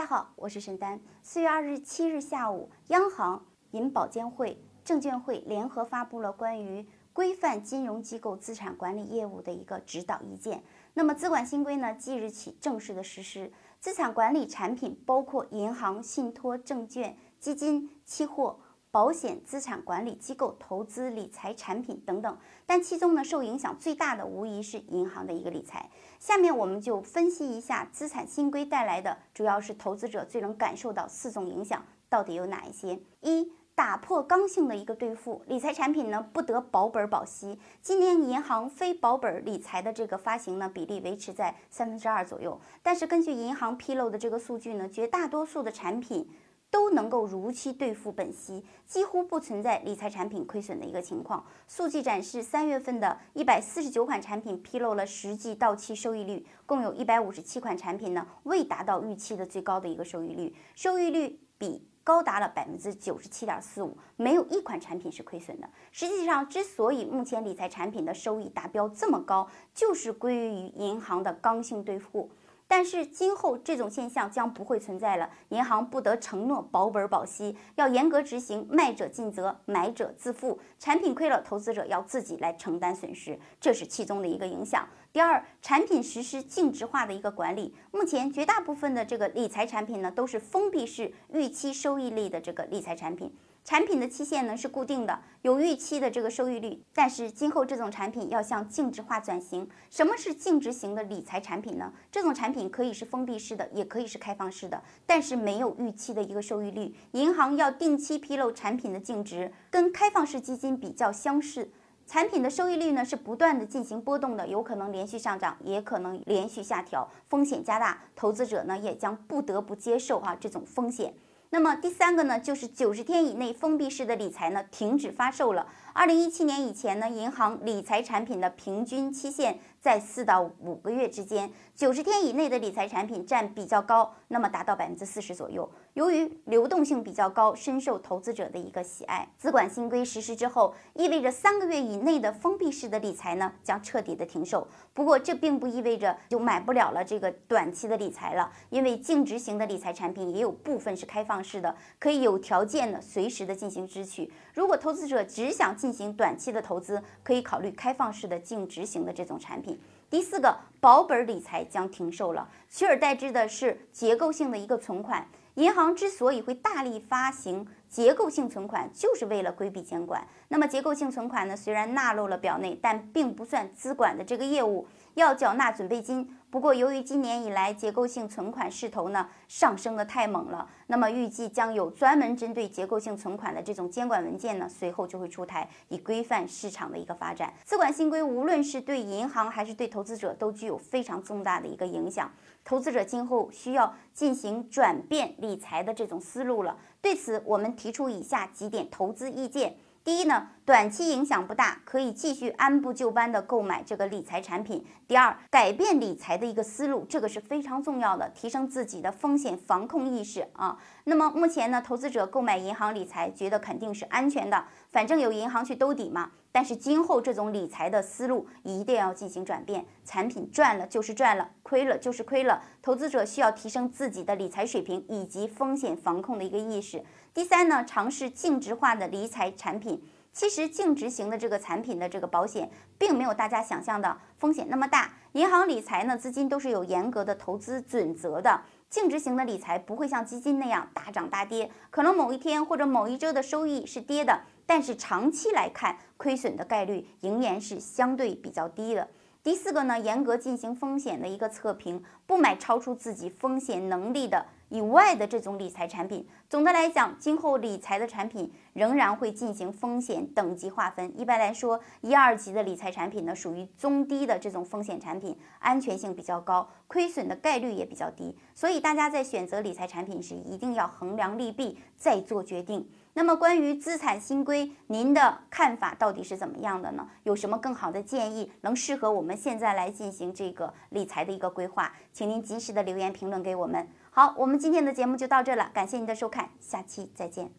[0.00, 0.98] 大家好，我是沈丹。
[1.22, 10.62] 四月二日七日下午，央行、银保监会、证监会联合发布了关于规范金融机构资产管理业务的一个指导意见。
[10.94, 13.52] 那么，资管新规呢，即日起正式的实施。
[13.78, 18.58] 资产管理产品包括银行、信托、证券、基金、期货。
[18.92, 22.36] 保险、资产管理机构、投资理财产品等等，
[22.66, 25.88] 但其中呢，受影响最大的无疑是银行的一个理财。
[26.18, 32.98] 下面我们就分析一下资产新规带来的，主要是投资者最能感受到四种影响，到底有哪一些？
[33.20, 37.60] 一、打破刚性的一个兑付，理财产品呢不得保本保息。
[37.80, 46.28] 今年银行非保本理财的这个发行呢比例维持在三分之二左右，但是根据银行披露的这个数据呢，绝大多数的产品。
[46.70, 51.44] 都能够如期兑付本息，几乎不存在理财产品亏损的一个情况。
[51.66, 65.68] 数据展示，三月份的一百四十九款产品披露了实际到期收益率，共有一百五十七款产品呢未达到预期的最高的一个收益率，收益率比高达了百分之九十七点四五，没有一款产品是亏损的。
[65.90, 72.30] 实际上，之所以目前理财产品的收益达标这么高，就是归于银行的刚性兑付。
[72.70, 80.56] 但是今后这种现象将不会存在了，银行不得承诺保本保息，要严格执行卖者尽责，买者自负。
[80.78, 84.88] 产品亏了，投资者要自己来承担损失，这是其中的一个影响。
[85.12, 93.34] 第二，产品实施净值化的一个管理，目前绝大部分的这个理财产品呢，都是封闭式预期收益类的这个理财产品。
[93.70, 99.70] 产品的期限呢是固定的，有预期的这个收益率，但是今后这种产品要向净值化转型。
[99.88, 101.92] 什么是净值型的理财产品呢？
[102.10, 106.92] 这种产品可以是封闭式的，也可以是开放式的，但是没有预期的一个收益率。
[107.12, 111.70] 银行要定期披露产品的净值，跟开放式基金比较相似。
[112.08, 121.14] 产品的收益率呢是不断的进行波动的，有可能连续上涨，也可能连续下调，风险加大，投资者呢也将不得不接受哈这种风险。
[121.52, 125.66] 那么第三个呢，就是九十天以内封闭式的理财呢停止发售了。
[125.92, 135.68] 二零一七年以前呢，银行理财产品的平均期限在四到五个月之间，九十天以内的理财产品占比较高，那么达到百分之四十左右。
[135.94, 139.26] 由于流动性比较高，深受投资者的一个喜爱。
[139.38, 144.68] 资管新规实施之后，意味着三个月以内的封闭式的理财呢将彻底的停售。
[144.92, 154.30] 不过这并不意味着就买不了了这个短期的理财了，因为净值型的理财产品也有部分是开放式的，可以有条件的随时的进行支取。
[154.52, 159.69] 如果投资者只想进行短期的投资，可以考虑开放式的净值型的这种产品。
[160.10, 165.24] 第四个，保本理财将停售了，取而代之的是结构性的一个存款。
[165.54, 170.24] 银行之所以会大力发行结构性存款，就是为了规避监管。
[170.48, 174.86] 那么结构性存款呢，虽然纳入了表内，但并不算资管的这个业务。
[175.14, 187.52] 要缴纳准备金，不过由于今年以来结构性存款势头呢上升的太猛了，那么预计将有专门针对结构性存款的这种监管文件呢随后就会出台，以规范市场的一个发展。
[187.64, 192.30] 资管新规无论是对银行还是对投资者都具有非常重大的一个影响，
[192.64, 196.78] 投资者今后需要进行转变理财的这种思路了。
[197.02, 199.76] 对此，我们提出以下几点投资意见。
[200.02, 204.82] 第一呢，短期影响不大，可以继续按部就班的购买这个理财产品。
[205.06, 210.78] 第二，改变理财的一个思路，这个是非常重要的，提升自己的风险防控意识啊。
[211.04, 216.30] 那么目前呢，投资者购买银行理财，觉得肯定是安全的，反正有银行去兜底嘛。
[216.52, 227.04] 但是今后这种理财的思路一定要进行转变，产品赚了就是赚了，亏了就是亏了，投资者需要提升自己的理财水平以及风险防控的一个意识。
[227.32, 230.02] 第三呢，尝试净值化的理财产品。
[230.32, 235.10] 其实净值型的这个产品的这个保险，并没有大家想象的风险那么大。
[235.32, 238.62] 银行理财呢，资金都是有严格的投资准则的。
[238.88, 249.08] 净值型的理财不会像基金那样大涨大跌，可能某一天或者某一周的收益是跌的，但是长期来看，亏损的概率仍然是相对比较低的。
[249.42, 256.24] 第四个呢，严格进行风险的一个测评，不买超出自己风险能力的以外的这种理财产品。
[256.48, 261.12] 总的来讲，今后理财的产品仍然会进行风险等级划分。
[261.18, 268.36] 一般来说，一二级的理财产品呢，属于中低的这种风险产品，安全性比较高，亏损的概率也比较低。
[268.54, 272.88] 所以大家在选择理财产品时，一定要衡量利弊再做决定。
[273.14, 277.08] 那么关于资产新规，您的看法到底是怎么样的呢？
[277.24, 281.92] 有什么更好的建议，能适合我们现在来进行这个理财的一个规划？
[282.12, 283.88] 请您及时的留言评论给我们。
[284.10, 287.50] 好，我们今天的节目就到这了，感谢您的收看，下期再见。